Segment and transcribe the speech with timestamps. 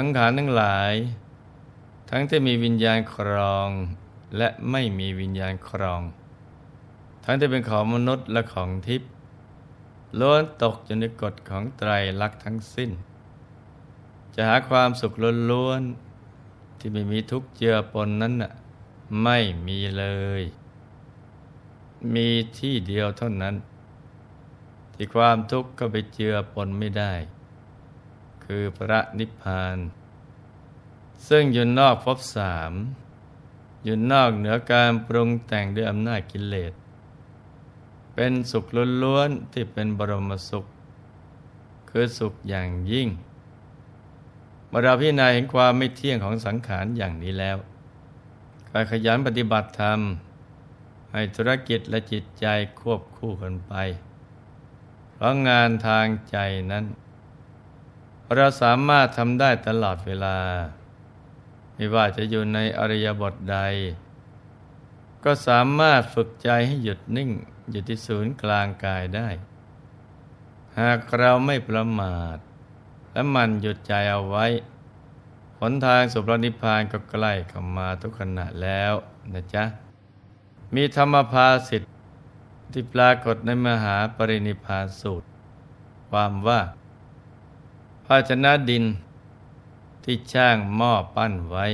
[0.00, 0.94] สังขารทั้งหลาย
[2.10, 3.68] ทั้งที่มีวิญญาณครอง
[4.36, 6.02] และไม่มีวิญญาณครอง
[7.24, 9.10] ทั้งที่เป็นของมนุษย์และของทิพย์
[10.20, 12.90] ล้วนตกอยู่ในกฎของไตรลักษณ์ทั้งสิ้น
[14.34, 15.12] จะหาความสุข
[15.50, 18.52] ล้วนๆที่ไม่มีทุกข์เจือปนนั้นน่ะ
[19.22, 20.04] ไม่มีเล
[20.40, 20.42] ย
[22.14, 23.54] มีที่เดียวเท่านั้น
[24.94, 27.14] ที่ความทุกข์ก็ไปเจือปนไม่ได้
[28.52, 29.76] คือพระนิพพาน
[31.28, 32.72] ซึ่งอยู่นอกภพสาม
[33.84, 36.72] อยู่นอกเหนือการปรุงแต่งด้วยอำนาจกิเลส
[38.14, 38.64] เป็นสุข
[39.02, 40.64] ล้วนๆที่เป็นบรมสุข
[41.90, 43.08] คือสุขอย่างยิ่ง
[44.68, 47.56] เมื่อเราพิจารณาเห็นความไม่เที่ยงของสังขารอย่างนี้แล้ว
[48.70, 50.00] การขยันปฏิบัติธรรม
[51.12, 52.46] ให้ธุรกิจและจิตใจ
[52.80, 53.74] ควบคู่กันไป
[55.12, 56.36] เพราะงานทางใจ
[56.70, 56.84] นั้น
[58.34, 60.38] เราสามารถทำได้ตลอดเวลา
[61.74, 63.58] ไม่ว่าจะอยู่ในอริยบทใด
[65.24, 67.30] ก็สามารถฝึกใจให้หยุดนิ่ง
[67.70, 69.28] อยู่ที่ศูนย์กลางกายได้
[70.78, 72.36] หากเราไม่ประมาท
[73.12, 74.46] และมันหยุดใจเอาไว้
[75.60, 78.92] หนทางสุพรนิพพานก็ใกล้เข้ามาทุกขณะแล้ว
[79.32, 79.64] นะจ๊ะ
[80.74, 81.90] มีธรรมภาสิทธิ์
[82.72, 85.28] ที่ปรากฏในมหาปรินิพานสูตร
[86.10, 86.60] ความว่า
[88.10, 88.84] ภาชนะดิน
[90.04, 91.66] ที่ช่างหม้อปั้นไว้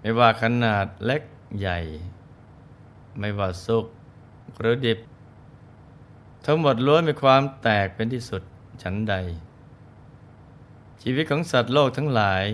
[0.00, 1.22] ไม่ว่าขนาดเล็ก
[1.58, 1.78] ใหญ่
[3.18, 3.86] ไม่ว่าสุก
[4.58, 4.98] หรือดิบ
[6.44, 8.42] ทั้งหมดล้วนมีความแตกเป็นที่สุด
[8.82, 9.14] ฉันใด
[11.02, 12.44] ชีวิตของสัตว์โลกทั้งหลาย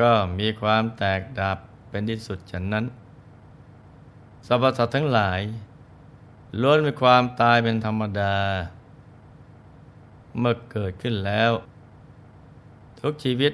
[0.00, 1.58] ก็มีความแตกดับ
[1.88, 2.84] เป็นที่สุดฉะนั้น
[4.46, 5.40] สรรพสัตว์ทั้งหลาย
[6.60, 8.36] ล้วนมีความตายเป็นธรรมดา
[10.38, 11.52] เมื่อเกิดขึ้นแล้ว
[13.00, 13.52] ทุกชีวิต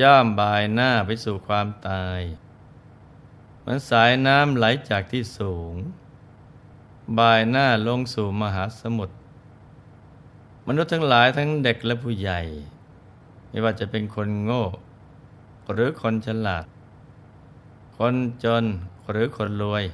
[0.00, 2.20] ย่อมบายหน้าไปสู่ความตาย
[3.60, 5.74] เหมือนสายน้ำไหลจากที่สูง
[7.18, 9.16] บายหน้าลงสู่มหาสมุทร
[10.66, 12.40] มนุษย์ทั้งหลายทั้งเด็กและผู้ใหญ่
[13.48, 14.64] ไม่ว่าจะเป็นคนโง่
[15.72, 16.64] หรือคนฉลาด
[17.96, 18.14] คน
[18.44, 18.64] จน
[19.10, 19.84] หรือคนรวย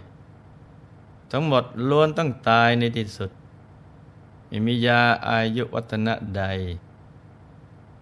[1.31, 3.31] ทั้งหมดล้วนต้องตายในที่สุด
[4.55, 6.45] ไม่มียาอายุวัฒนะใด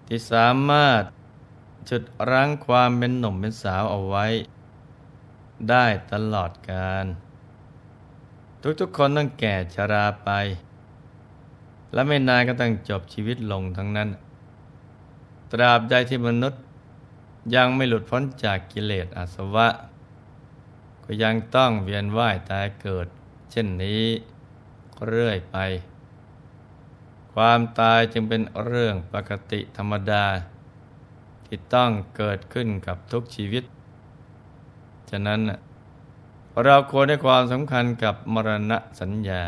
[0.06, 1.02] ที่สามารถ
[1.90, 4.26] จุดรั้งความเป็นหนุ่มเป็นสาวเอาไว้
[5.70, 7.06] ได้ตลอดกาล
[8.80, 10.30] ทุกๆคนต้องแก่ชราไป
[11.92, 14.08] และไม่นานก็ต้องจบชีวิตลงทั้งนั้น
[15.52, 16.62] ตราบใดที่มนุษย์
[17.54, 19.68] ยังไม่หลุดพ้นจากกิเลสอาสวะ
[21.04, 23.06] ก็ยังต้องเวียนว่ายตายเกิด
[23.50, 24.04] เช่นนี้
[25.06, 25.58] เรื่อยไป
[27.34, 30.24] ความตายจึงเป็นเรื่องปกติธรรมดา
[31.46, 33.64] ที่ต้องเกิดขึ้นกับทุกชีวิต
[35.10, 35.40] ฉะนั้น
[36.64, 39.44] เราควรให้ความสำคัญกับมรณะสัญญา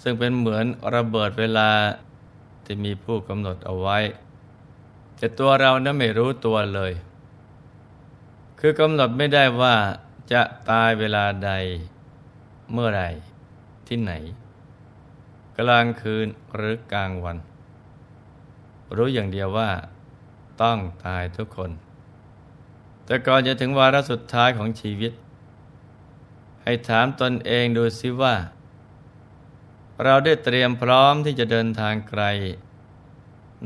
[0.00, 1.70] ซึ่งเป็นเหมือนระเบิดเวลา
[2.64, 3.98] ที่มีผู้กำหนดเอาไว้
[5.16, 6.92] แต่ตัวเรานั้นไม่รู้ตัวเลย
[8.60, 9.76] คือกำหนดไม่ได้ว่า
[10.32, 11.50] จะตายเวลาใด
[12.72, 13.02] เมื่อไร
[13.88, 14.12] ที่ไหน
[15.58, 17.36] กลางคืนหรือกลางวัน
[18.96, 19.70] รู้อย่างเดียวว่า
[20.62, 21.70] ต้องตายทุกคน
[23.04, 25.12] แต่ก่อนจะถึงวาระสุดท้ายของชีวิต
[26.62, 28.34] ให้ถามตนเองดูซิว่า
[30.04, 32.22] เราได้เตรียมพร้อมที่จะเดินทางไกล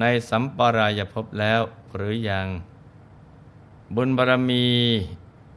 [0.01, 1.61] ในสัมปรายภพแล้ว
[1.95, 2.47] หรือยัง
[3.95, 4.69] บุญบารมี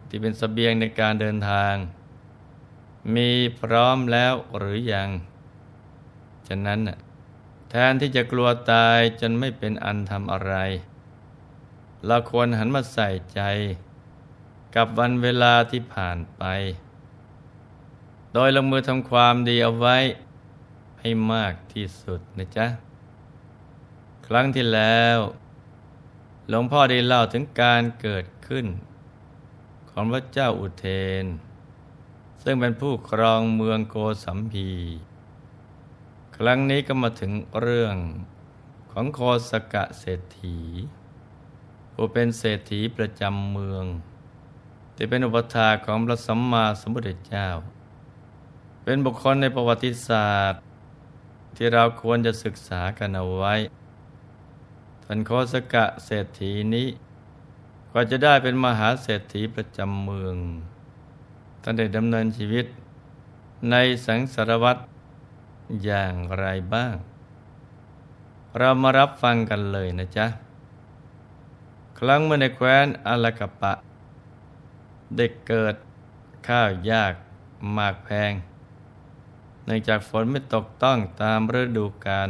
[0.09, 1.75] ที่เป็นสเสบียงในการเดินทาง
[3.15, 5.09] มีพร้อมแล้วหรือยัง
[6.47, 6.79] ฉะนั้น
[7.69, 10.53] แทนที่จะกลัวตายจนไม่เป็นอันทำอะไร
[12.05, 13.41] เราควรหันมาใส่ใจ
[14.75, 16.43] กับวันเวลาที่ผ่านไป
[18.33, 19.97] โดยลงมือทำความดีเอาไว้
[20.99, 22.67] ให้มากที่สุดนะจ๊ะ
[24.27, 25.17] ครั้งที่แล้ว
[26.49, 28.65] หลวงพ่อได้เล่าถึงการเกิดขึ้น
[29.89, 30.87] ของพระเจ้าอุเท
[31.23, 31.25] น
[32.43, 34.69] ซึ่งเป็นผู้ครองเมืองโกสัมพี
[36.39, 37.95] ครั้งนี้ก็มาถึงเรื่อง
[38.91, 40.57] ของโคสกะเศรษฐี
[41.93, 43.85] ผู้เป็นเศรษฐีประจำเมือง
[44.95, 47.47] ที่เป็นอุปถาของพระสัมมาสัมพุทธเจ้า
[48.83, 50.61] เป็นบุคคลในประวัติศาสตร์
[51.55, 53.53] ที่เราควรจะศึกษากันเอาไว้
[55.03, 56.87] ท่านโคสกะเศรษฐีนี้
[57.91, 60.35] ก็จะได้เป็นมหาเศรษฐีประจำเมือง
[61.61, 62.65] ท่านได้ดำเนินชีวิต
[63.71, 64.81] ในสังสารวัตร
[65.83, 66.95] อย่างไรบ้าง
[68.57, 70.27] เรามารับฟังกันเลยนะจ๊ะ
[71.99, 73.73] ครั้งเมื่อในแคว้นอาลกปะ
[75.15, 75.75] เด็กเกิด
[76.47, 77.13] ข้าวยาก
[77.73, 78.31] หมากแพง
[79.65, 82.29] เนื่องจากฝนไม่ตกต้องตามฤดูกาล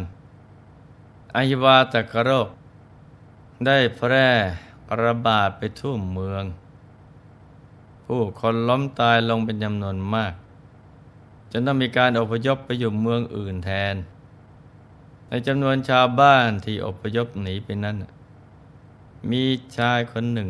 [1.35, 2.47] อาหิวาตกโรค
[3.65, 4.29] ได้แพร่
[5.03, 6.43] ระบาดไปทั่วเมือง
[8.05, 10.33] ผู้คนล้มตายลงเป็นจำนวนมาก
[11.51, 13.95] จนต้องมีการอพยพไปอยู่เมืองอื่นแทน
[15.30, 17.95] ในจำนวนชาวบ้านที่อพยพหนีไปนั้น
[19.31, 19.44] มี
[19.77, 20.50] ชายคนหนึ่ง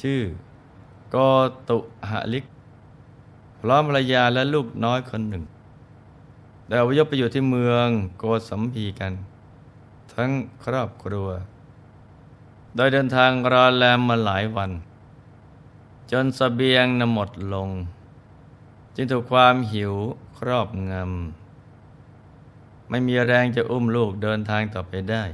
[0.00, 0.20] ชื่อ
[1.10, 1.16] โก
[1.68, 1.78] ตุ
[2.10, 2.44] หลิก
[3.60, 5.44] พร้อมภรรยาและลูกน้อยคนหนึ่ง
[6.66, 7.88] ได้อพยพไปอยู่ที่เมือง
[8.18, 9.12] โกสัมพีกัน
[10.14, 10.30] ทั้ง
[10.64, 11.28] ครอบครัว
[12.76, 14.70] โดยเดินทางรอแลมมาหลายวัน
[16.10, 17.68] จนสเสบียงนหมดลง
[18.94, 19.94] จึงถูกความหิว
[20.38, 25.24] ครอบงำ ไม่มีแรงจะอุ้มลูกเดินทางต่อไปได้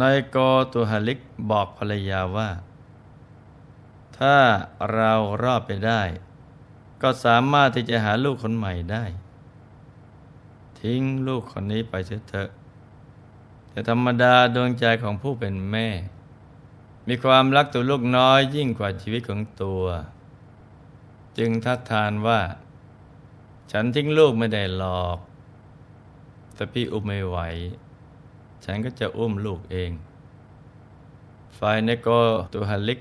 [0.00, 0.36] นายโก
[0.72, 1.18] ตุหลิก
[1.50, 2.50] บอกภรรยาว่า
[4.18, 4.36] ถ้า
[4.92, 6.02] เรารอดไปได้
[7.02, 9.04] ก็สามารถที่จะหาลูกคนใหม่ได้
[10.80, 12.50] ทิ้งลูกคนนี้ไปเสียเถอะ
[13.70, 15.88] แต่ธรรมดาดวงใจของผู้เป็นแม่
[17.08, 19.82] มีความรักตัวลูกน้อยยิ่งกว่าชีวิตของตัว
[21.38, 22.40] จึงทัดทานว่า
[23.72, 25.18] ฉันทิ้งลูกไม่ได้หรอก
[26.54, 27.38] แต่พี่อุ้มไม่ไหว
[28.64, 29.90] ฉันก็จะอุ้มลูกเอง
[31.58, 32.08] ฝ่ายในโก
[32.52, 33.00] ตุฮัลิก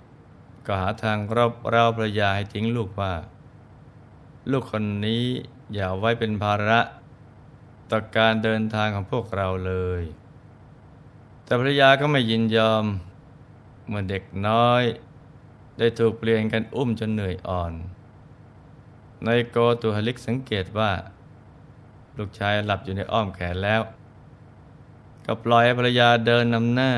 [0.65, 3.13] ก็หาทางรอบเราภรยาให้ทิ้งลูกว่า
[4.51, 5.23] ลูกคนนี้
[5.73, 6.79] อย่าไว้เป็นภาระ
[7.91, 10.03] ต่อการเดินทางของพวกเราเลย
[11.43, 12.85] แต่ภรรยาก็ไม่ยินยอม
[13.87, 14.83] เมื่อเด็กน้อย
[15.77, 17.73] ได้ถูกเปลี่ยนกันอุ้มจนเหนื่อยอ่อน
[19.25, 20.91] ในโกตุฮลิกสังเกตว่า
[22.17, 23.81] ลูกชายหลับอยู่ในอ้อมแขนแล้ว
[25.25, 26.93] ก็ปล่อยภรรยาเดินนำหน้า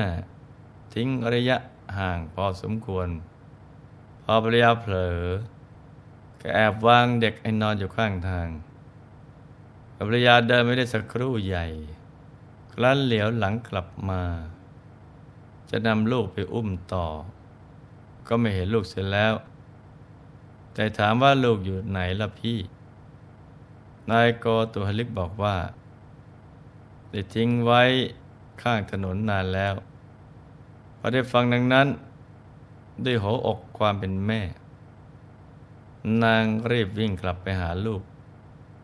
[0.94, 1.58] ทิ้งระยะ
[1.98, 3.08] ห่างพอสมควร
[4.24, 5.20] พอภรรยาเผลอ
[6.42, 8.48] ก็แอบวางเด็กให้นอนอยู่ข้างทาง
[10.08, 11.66] ภรรยาเดินไม่ได้สักครู่ใหญ่
[12.74, 14.22] ครั้นเหลียวหลังกลับมา
[15.70, 17.08] จะนำลูกไปอุ้มต่อ
[18.28, 19.34] ก็ไม่เห็นลูกเสร็จแล้ว
[20.74, 22.60] แต่ถามว่าลูกอยู่ไหนล่ะพี่
[24.12, 25.56] นายโกตุฮลิกบอกว่า
[27.12, 27.84] ได้ทิ้งไว้
[28.62, 29.74] ข้างถนนนานแล้ว
[30.98, 31.88] พอได้ฟังดังนั้น
[33.06, 34.42] ด้วยหัวอกความเป็นแม่
[36.24, 38.02] นางรีบวิ่งกลับไปหาลูก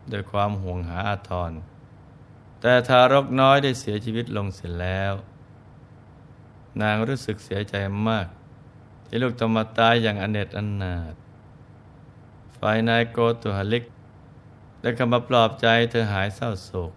[0.10, 1.52] โดยความห่วงหาอาทร
[2.62, 5.14] แต่ทารกน้อยได้เสียชีวิตลงเสร็จแล้ว
[6.82, 7.76] นางรู้สึกเสียใจ
[8.08, 8.28] มาก
[9.06, 11.14] ที่ลูกต้องมาตายอย่างอเนจอนาถ
[12.60, 13.84] ฝ่ายนายโกตุฮลิก
[14.82, 16.92] ได้คำมาปลอบใจเธอหายเศร้าโศก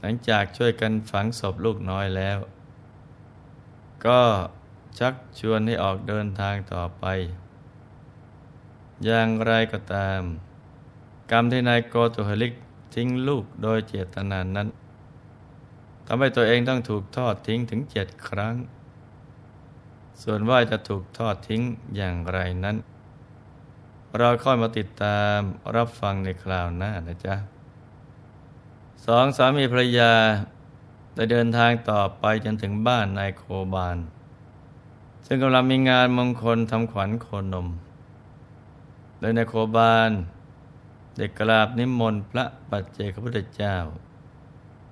[0.00, 2.38] หลังจากช่วยกันฝังศพลูกน้อยแล้ว
[4.06, 4.22] ก็
[4.98, 7.04] ชักชวนให้ออกเดินทางต่อไป
[9.04, 10.20] อย่างไรก็ตาม
[11.30, 12.52] กรรมที่นายโกตุฮลิก
[12.94, 14.68] ทิ้งลูกโดยเจตนานั้น
[16.06, 18.54] ทำให้ตัวเองต้องถูกทอดทิ้งถึงเจ็ดครั้ง
[20.22, 21.62] ส่วนว่าจะถูกทอดทิ้ง
[21.96, 22.76] อย่างไรนั้น
[24.18, 25.38] เราค่อยมาติดตาม
[25.76, 27.36] รับฟังในคราวหน้านะจ๊ะ
[29.06, 30.12] สองสามีภรรยา
[31.14, 33.42] ได้เดินทางต่อไปจนถึงบ้านนายโค
[33.74, 33.98] บาน
[35.26, 37.68] ซึ่งกำลังมีงานมงคลทำขวัญโคนม
[39.18, 40.10] โดยนายโคบาน
[41.16, 43.76] ได้กราบนิมนต์พระปัจเจกพุทธเจ้า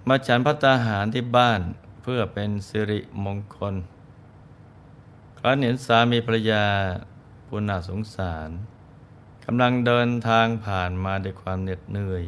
[0.09, 1.61] มาฉันพัตาหารที่บ้าน
[2.03, 3.75] เพื่อเป็นสิริมงคล
[5.39, 6.65] ครั้นเห็นสามีภรรยา
[7.47, 8.51] ผู้น่าสงสาร
[9.45, 12.25] กำลังเดินทางผ่านมาด้วยความเหน็ดเหนื่อย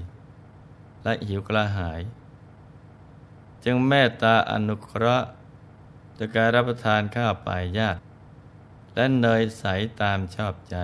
[1.03, 2.01] และหิวกระหาย
[3.65, 5.29] จึงเมตตาอนุเคราะห์
[6.19, 8.01] จะการรับประทานข้าวปลายญาติ
[8.95, 9.65] และเนยใส
[10.01, 10.77] ตามชอบใจ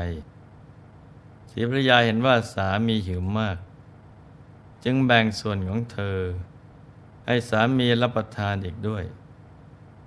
[1.51, 3.57] ศรีภรรยาเห็นว่าสามีหิวมาก
[4.85, 6.19] จึงแบ่งส่วนของเธอ
[7.27, 9.05] ให้สามีรับประทานอีกด้วย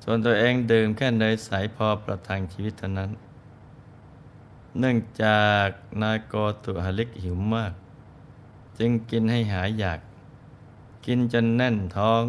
[0.03, 3.11] ส่วนตัวเองดื่มแค่เนยใสพอประทังชีวิตเท่านั้น
[4.79, 5.67] เนื่องจาก
[6.01, 7.73] นายโกตุฮลิกหิวมาก
[8.77, 9.99] จึงกินให้หายอยาก
[11.05, 12.23] กินจนแน่นท้อง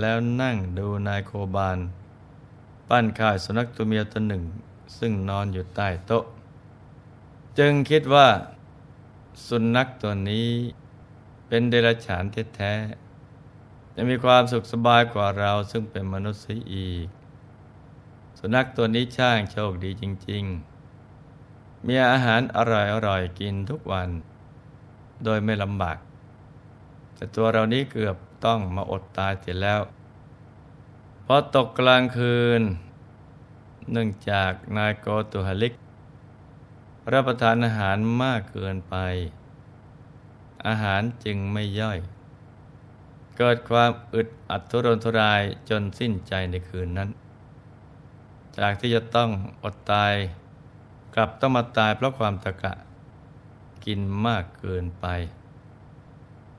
[0.00, 1.78] แล้วนั่งดูนายโคบาน
[2.88, 4.42] ปั้นข่ายสุนัขตัวเมียตัวหนึ่ง
[4.98, 6.24] ซึ่งนอนอยู่ใต้โต๊ะ
[7.58, 8.28] จึงคิดว่า
[9.46, 10.48] สุนัขตัวนี้
[11.48, 12.24] เป็นเดรัจฉาน
[12.56, 17.06] แท้ๆจะมีความสุขสบายกว่าเราซึ่งเป็นมนุษย์เสียอีก
[18.38, 20.75] สุนัขตัวนี้ช่างโชคดีจริง ๆ
[21.86, 22.58] มีอาหารอ
[23.06, 24.08] ร่อยๆกินทุกวัน
[25.24, 25.98] โดยไม่ลำบาก
[27.14, 29.80] แต่ตัวเรานี้เกือบต้องมาอดตายเสร็จแล้ว
[31.26, 32.62] พอตกกลางคืน
[33.92, 35.74] เนื่องจากนายโกตุฮลิก
[37.12, 38.94] รับประทานอาหารมากเกินไป
[40.66, 41.98] อาหารจึงไม่ย่อย
[43.36, 47.10] เกิดความอึดอัดทุรนทุรายจนสิ้นใจในคืนนั้น
[48.58, 49.30] จากที่จะต้อง
[49.62, 50.14] อดตาย
[51.18, 52.72] กลับต้องมาตายเพราะความตะกะ
[53.84, 55.06] กินมากเกินไป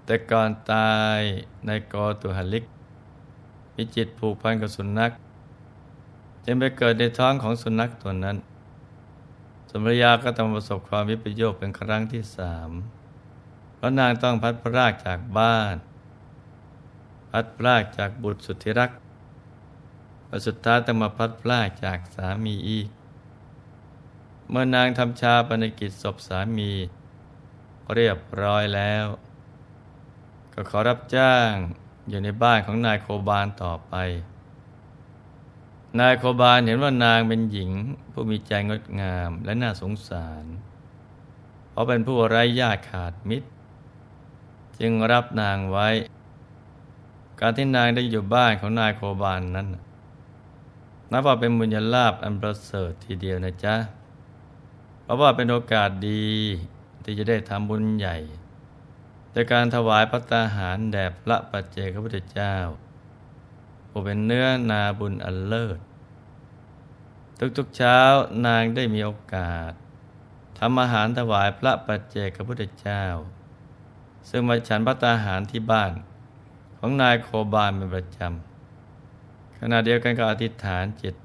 [0.06, 1.20] แต่ก่อนตาย
[1.66, 2.64] ในโกตุฮลิก
[3.76, 5.12] มีจิตผูกพันกับสุนัข
[6.46, 8.38] จึงไปเกิดในท้องของสุนัขตัวนั้น
[9.70, 12.70] สมรยาก็ต้องประสบความวิปโยคเป็นครั้งที่สาม
[13.76, 15.76] เพราะนางต้องพัดพรากจากบ้าน
[17.32, 18.92] พัดพรากจากบุตรสุดที่รัก
[20.28, 22.88] และสุดท้ายต้องมาพัดพรากจากสามีอีก
[24.50, 26.72] เมื่อนางทำชาปนกิจศพสามี
[27.94, 29.06] เรียบร้อยแล้ว
[30.54, 31.52] ก็ขอรับจ้าง
[32.10, 33.94] อยู่ในบ้านของนายโคบานต่อไป
[36.00, 37.72] นายโคบานเห็นว่านางเป็นหญิง
[38.12, 40.46] ผู้มีใจงดงามและน่าสงสาร
[41.70, 43.48] เพราะเป็นผู้ไร้ญาติขาดมิตร
[44.80, 45.88] จึงรับนางไว้
[47.40, 49.68] การที่นางได้อยู่บ้านของนายโคบานนั้น
[51.12, 53.76] นับว่าเป็นบุญญาลาภอันประเสริฐทีเดียวนะจ๊ะ
[55.08, 56.28] เพราะว่าเป็นโอกาสดี
[57.04, 58.18] ที่จะได้ทำบุญใหญ่
[59.32, 62.56] แต่การถวายพระตาหารแด่พระปัจเจกพุทธเจ้า
[63.90, 65.80] ผู้เป็นเนื้อนาบุญอันเลิศ
[67.58, 68.00] ทุกๆเช้า
[68.46, 69.72] นางได้มีโอกาส
[70.60, 73.04] ทำอาหารถวายพระปัจเจกพุทธเจ้า
[74.30, 75.94] ซึ่งมาฉันพระตาหารที่บ้าน
[76.78, 81.16] ของนายโคบาลเป็นประจำขณะเดียวกันก็อธิษฐานจิต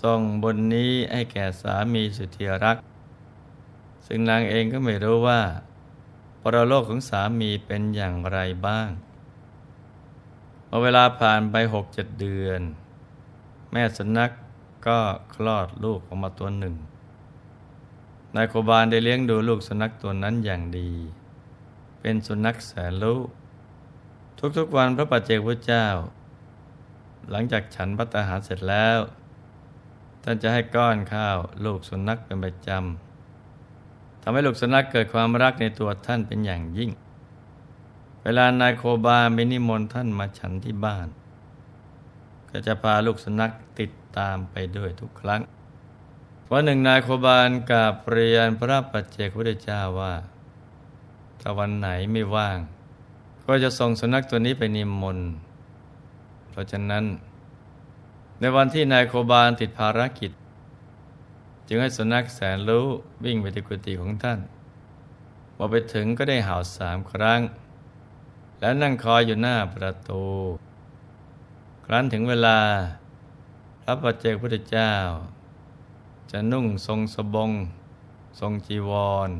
[0.00, 2.76] ส่งบนนี้ให้แก่สามีสุธีรัก
[4.12, 5.40] ซึ่งนางเองก็ไม่รู้ว่า
[6.42, 8.88] ปรโลกของสามีเป็นอย่างไรบ้าง
[10.66, 12.60] เมื่อเวลาผ่านไปหกเจ็ดเดือน
[13.72, 14.32] แม่สุนัขก
[14.86, 14.98] ก็
[15.34, 16.74] คลอดลูกออกมาตัวหนึ่ง
[18.34, 20.90] นายโคบาลได้เลี้ยงดูลูกสุนัขตัวนั้นอย่างดี
[22.00, 23.26] เป็นสุนัขแสนลูก
[24.56, 25.86] ทุกๆวันพระปัจเจกพุทธเจ้า
[27.30, 28.98] หลังจากฉันพัตาหารเสร็จแล้ว
[30.22, 33.09] ท่านจะให้ก้อนข้าวลูกสุนัขเป็นประจำ
[34.22, 36.90] ทำให้ลูกสุนัขเกิดความรักในตัวท่านเป็นอย่างยิ่ง
[38.22, 41.08] เวลานายโคบาไปนิมนต์ท่านมาฉันที่บ้าน
[42.50, 45.42] ก็จะพาลูกสุนัขติดตามไปด้วยทุกครั้ง
[46.50, 50.14] วันหนึ่งนายโคบานกาเปรียนพระปัจเจกพุทธเจ้าว่า
[51.40, 52.58] ถ้าวันไหนไม่ว่าง
[53.46, 55.28] ก็จะส่งสุนัขตัวนี้ไปนิมนต์
[56.50, 57.04] เพราะฉะนั้น
[58.40, 60.32] ในวันที่นายโคบานติดภารกิจ
[61.72, 62.86] จึงให้สุนัขแสนรู้
[63.24, 64.40] วิ่งไปที่กุฏิของท่าน
[65.56, 67.40] พอไปถึงก็ได้เห่าสามครั้ง
[68.60, 70.24] แล้วนั่งคอยอยู่หน้าประตู
[71.84, 72.58] ครั้นถึงเวลา
[73.82, 74.92] พระปัจเจกพุทธเจ้า
[76.30, 77.50] จะนุ่งทรงสบง
[78.40, 78.90] ทรงจีว
[79.28, 79.30] ร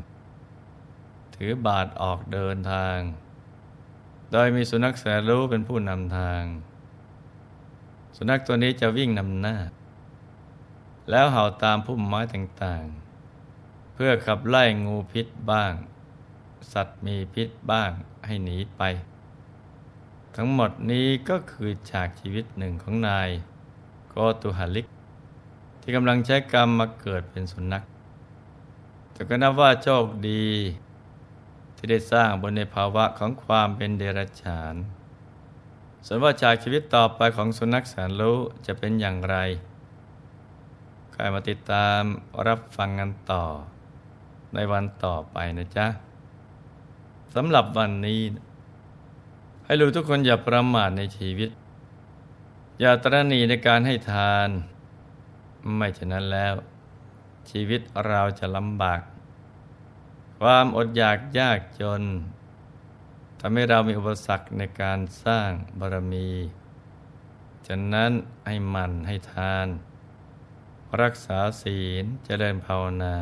[1.35, 2.97] ถือบาทออกเดินทาง
[4.31, 6.43] โดยมีสุนัขแสนรู้เป็นผู้นำทาง
[8.15, 9.55] สุนัขตัวนี้จะวิ่งนำหน้า
[11.11, 15.73] แล้วเห่าตามพุ่มไม้ต่างๆ เพื่อขับไล่งูพิษบ้าง
[16.73, 17.91] สัตว์มีพิษบ้าง
[18.25, 18.81] ให้หนีไป
[20.35, 23.29] ทั้งหมดนี้ก็คือฉากชีวิตหนึ่งของนาย
[24.09, 24.87] โกตุหลิก
[25.81, 27.83] ที่กำลังใช้กรรมมาเกิดเป็นสุนัข
[29.11, 30.45] แต่ก็นับว่าโชคดี
[31.75, 34.75] ที่ได้สร้างบนในภาวะของความเป็นเดรัจฉาน
[36.05, 39.37] ส่วนว่าฉากชีวิตต่อไปของสุนัขแสนรู้จะเป็นอย่างไร
[41.21, 42.01] ใครมาติดตาม
[42.47, 43.45] รับฟังกันต่อ
[44.53, 45.87] ในวันต่อไปนะจ๊ะ
[47.33, 48.21] สำหรับวันนี้
[49.65, 51.49] ให้รู้ทุกคนอย่าประมาทในชีวิต
[52.79, 54.49] อย่าตระหนี่ในการให้ทาน
[55.75, 56.53] ไม่ฉะนั้นแล้ว
[57.49, 59.01] ชีวิตเราจะลำบาก
[60.39, 62.01] ความอดอยากยากจน
[63.39, 65.49] ทำให้เรามีอุปสรรคในการสร้าง
[65.79, 66.29] บารมี
[67.67, 68.11] ฉะนั้น
[68.47, 69.69] ให้มันให้ทาน
[70.99, 73.15] รักษาศีลเจริญภาวนา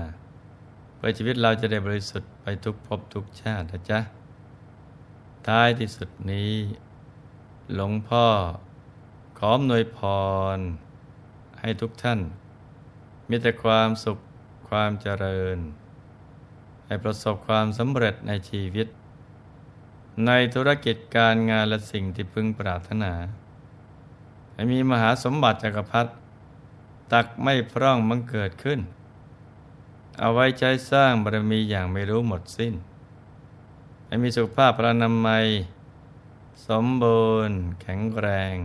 [0.95, 3.99] เพื่อชีวิตเราจะได้บริสุทธิ์ไปทุกภพทุกชาตินะจ๊ะ
[5.47, 6.53] ท้ายที่สุดนี้
[7.75, 8.25] หลวงพ่อ
[9.39, 9.99] ขอมนวยพ
[10.55, 10.57] ร
[11.59, 12.19] ให้ทุกท่าน
[13.29, 14.17] มีแต่ความสุข
[14.69, 15.57] ความเจริญ
[16.85, 18.87] ให้ประสบความสำเร็จในชีวิต
[20.25, 23.13] ในธุรกิจการงานและสิ่งที่พึงปรารถนา
[24.53, 26.11] ให้มีมหาสมบัติจักรพรรดิ
[27.11, 28.79] ตักไม่พร่องมันเกิดขึ้น
[30.19, 32.73] เอาไว้ใช้สร้างบารมีอย่างไม่รู้หมดสิ้น
[34.05, 35.45] ให้มีสุขภาพพระนามัย
[36.67, 38.55] สมบูรณ์ แข็งแรง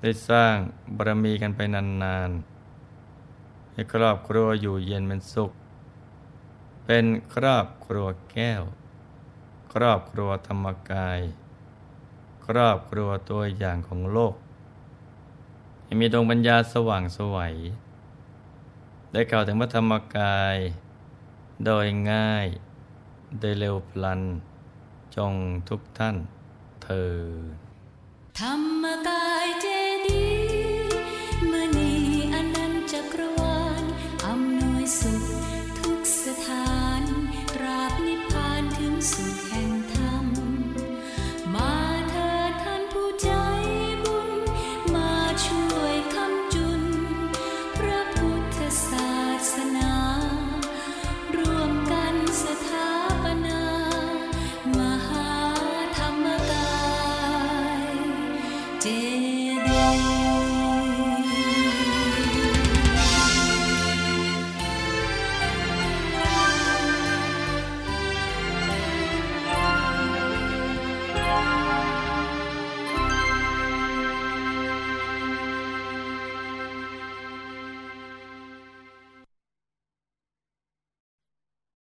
[0.00, 0.54] ได้สร้าง
[0.96, 5.52] บารมีกันไปนานๆ ให้ครอบครัวอยู่เย็นเป็นสุข
[6.84, 7.04] เป็น
[7.34, 8.62] ครอบครัวแก้ว
[9.72, 11.20] ครอบครัวธรรมกาย
[12.46, 14.34] ครอบครัวตัวอย่างของโลก
[15.90, 17.54] ยังมีดวงปัญญาสว่างสวัย
[19.12, 20.56] ได้กล่าวถึงพระธรรมกาย
[21.64, 22.46] โดยง่าย
[23.38, 24.20] โดยเร็วพลัน
[25.16, 25.34] จง
[25.68, 26.16] ทุกท่าน
[26.82, 27.16] เธอ
[28.40, 29.66] ธรรมกายเจ
[30.06, 30.26] ดี
[31.50, 31.92] มือนี
[32.34, 33.82] อันนั้นจักรวาล
[34.26, 35.22] อำนวยสุข
[35.78, 37.02] ทุกสถาน
[37.62, 39.47] ราบนิพพานถึงสุข